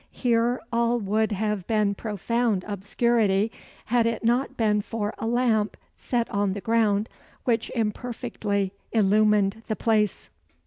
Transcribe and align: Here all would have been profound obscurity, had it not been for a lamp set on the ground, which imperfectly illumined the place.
Here 0.09 0.59
all 0.73 0.99
would 0.99 1.31
have 1.31 1.67
been 1.67 1.93
profound 1.93 2.65
obscurity, 2.67 3.51
had 3.85 4.07
it 4.07 4.23
not 4.23 4.57
been 4.57 4.81
for 4.81 5.13
a 5.19 5.27
lamp 5.27 5.77
set 5.95 6.27
on 6.31 6.53
the 6.53 6.59
ground, 6.59 7.07
which 7.43 7.69
imperfectly 7.75 8.73
illumined 8.91 9.61
the 9.67 9.75
place. 9.75 10.31